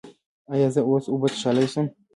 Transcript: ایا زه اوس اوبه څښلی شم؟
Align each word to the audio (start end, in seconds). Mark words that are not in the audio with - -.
ایا 0.53 0.67
زه 0.73 0.81
اوس 0.89 1.05
اوبه 1.09 1.27
څښلی 1.39 1.67
شم؟ 1.73 1.85